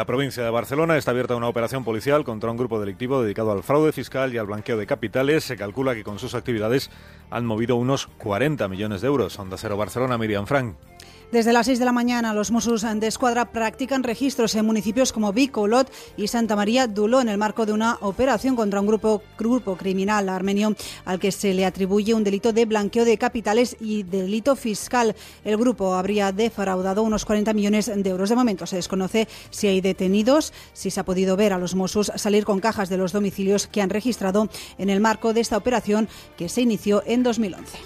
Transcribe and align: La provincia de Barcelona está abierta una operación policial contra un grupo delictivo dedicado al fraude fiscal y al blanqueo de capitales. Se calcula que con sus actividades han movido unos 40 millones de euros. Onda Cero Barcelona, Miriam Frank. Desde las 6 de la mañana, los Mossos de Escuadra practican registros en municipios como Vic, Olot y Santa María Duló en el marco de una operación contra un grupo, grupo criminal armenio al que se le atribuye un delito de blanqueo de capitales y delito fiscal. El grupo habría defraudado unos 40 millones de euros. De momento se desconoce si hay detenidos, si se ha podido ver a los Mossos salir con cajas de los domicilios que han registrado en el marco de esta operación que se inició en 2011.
La 0.00 0.06
provincia 0.06 0.44
de 0.44 0.50
Barcelona 0.50 0.96
está 0.96 1.10
abierta 1.10 1.34
una 1.34 1.48
operación 1.48 1.82
policial 1.82 2.22
contra 2.22 2.52
un 2.52 2.56
grupo 2.56 2.78
delictivo 2.78 3.20
dedicado 3.20 3.50
al 3.50 3.64
fraude 3.64 3.90
fiscal 3.90 4.32
y 4.32 4.38
al 4.38 4.46
blanqueo 4.46 4.76
de 4.76 4.86
capitales. 4.86 5.42
Se 5.42 5.56
calcula 5.56 5.96
que 5.96 6.04
con 6.04 6.20
sus 6.20 6.36
actividades 6.36 6.88
han 7.30 7.44
movido 7.44 7.74
unos 7.74 8.06
40 8.06 8.68
millones 8.68 9.00
de 9.00 9.08
euros. 9.08 9.36
Onda 9.40 9.56
Cero 9.58 9.76
Barcelona, 9.76 10.16
Miriam 10.16 10.46
Frank. 10.46 10.76
Desde 11.30 11.52
las 11.52 11.66
6 11.66 11.78
de 11.78 11.84
la 11.84 11.92
mañana, 11.92 12.32
los 12.32 12.50
Mossos 12.50 12.80
de 12.82 13.06
Escuadra 13.06 13.52
practican 13.52 14.02
registros 14.02 14.54
en 14.54 14.64
municipios 14.64 15.12
como 15.12 15.30
Vic, 15.34 15.58
Olot 15.58 15.92
y 16.16 16.26
Santa 16.26 16.56
María 16.56 16.86
Duló 16.86 17.20
en 17.20 17.28
el 17.28 17.36
marco 17.36 17.66
de 17.66 17.74
una 17.74 17.98
operación 18.00 18.56
contra 18.56 18.80
un 18.80 18.86
grupo, 18.86 19.22
grupo 19.36 19.76
criminal 19.76 20.30
armenio 20.30 20.74
al 21.04 21.20
que 21.20 21.30
se 21.30 21.52
le 21.52 21.66
atribuye 21.66 22.14
un 22.14 22.24
delito 22.24 22.54
de 22.54 22.64
blanqueo 22.64 23.04
de 23.04 23.18
capitales 23.18 23.76
y 23.78 24.04
delito 24.04 24.56
fiscal. 24.56 25.14
El 25.44 25.58
grupo 25.58 25.92
habría 25.92 26.32
defraudado 26.32 27.02
unos 27.02 27.26
40 27.26 27.52
millones 27.52 27.92
de 27.94 28.08
euros. 28.08 28.30
De 28.30 28.36
momento 28.36 28.64
se 28.64 28.76
desconoce 28.76 29.28
si 29.50 29.66
hay 29.66 29.82
detenidos, 29.82 30.54
si 30.72 30.90
se 30.90 31.00
ha 31.00 31.04
podido 31.04 31.36
ver 31.36 31.52
a 31.52 31.58
los 31.58 31.74
Mossos 31.74 32.10
salir 32.16 32.46
con 32.46 32.60
cajas 32.60 32.88
de 32.88 32.96
los 32.96 33.12
domicilios 33.12 33.66
que 33.66 33.82
han 33.82 33.90
registrado 33.90 34.48
en 34.78 34.88
el 34.88 35.00
marco 35.00 35.34
de 35.34 35.42
esta 35.42 35.58
operación 35.58 36.08
que 36.38 36.48
se 36.48 36.62
inició 36.62 37.02
en 37.04 37.22
2011. 37.22 37.78